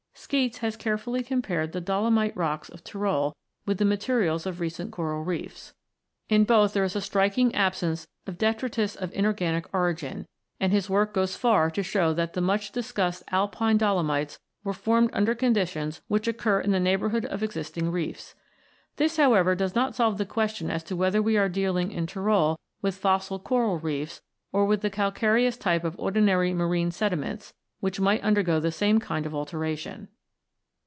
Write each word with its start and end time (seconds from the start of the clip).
Skeats(i5)has 0.13 0.77
carefully 0.77 1.23
compared 1.23 1.73
the 1.73 1.81
dolomite 1.81 2.37
rocks 2.37 2.69
of 2.69 2.83
Tyrol 2.85 3.35
with 3.65 3.79
the 3.79 3.83
materials 3.85 4.45
of 4.45 4.59
recent 4.61 4.91
coral 4.91 5.23
reefs. 5.23 5.73
In 6.29 6.45
32 6.45 6.51
ROCKS 6.53 6.53
AND 6.53 6.55
THEIR 6.55 6.57
ORIGINS 6.57 6.69
[CH. 6.69 6.71
both 6.71 6.73
there 6.73 6.83
is 6.85 6.95
a 6.95 7.01
striking 7.07 7.55
absence 7.55 8.07
of 8.27 8.37
detritus 8.37 8.95
of 8.95 9.13
inorganic 9.13 9.65
origin, 9.73 10.27
and 10.59 10.71
his 10.71 10.89
work 10.89 11.13
goes 11.13 11.35
far 11.35 11.69
to 11.71 11.83
show 11.83 12.13
that 12.13 12.33
the 12.33 12.39
much 12.39 12.71
discussed 12.71 13.23
Alpine 13.31 13.77
dolomites 13.77 14.39
were 14.63 14.71
formed 14.73 15.09
under 15.11 15.33
condi 15.35 15.67
tions 15.67 16.01
which 16.07 16.27
occur 16.29 16.61
in 16.61 16.71
the 16.71 16.79
neighbourhood 16.79 17.25
of 17.25 17.41
existing 17.43 17.91
reefs. 17.91 18.35
This, 18.97 19.17
however, 19.17 19.55
does 19.55 19.75
not 19.75 19.95
solve 19.95 20.17
the 20.17 20.25
question 20.25 20.69
as 20.69 20.83
to 20.83 20.95
whether 20.95 21.21
we 21.21 21.35
are 21.35 21.49
dealing 21.49 21.91
in 21.91 22.05
Tyrol 22.07 22.57
with 22.81 22.95
fossil 22.99 23.39
coral 23.39 23.79
reefs, 23.79 24.21
or 24.53 24.65
with 24.65 24.79
the 24.81 24.91
calcareous 24.91 25.57
type 25.57 25.83
of 25.83 25.99
ordinary 25.99 26.53
marine 26.53 26.91
sedi 26.91 27.17
ments, 27.17 27.53
which 27.81 27.99
might 27.99 28.21
undergo 28.21 28.59
the 28.59 28.71
same 28.71 28.99
kind 28.99 29.25
of 29.25 29.33
alteration. 29.33 30.07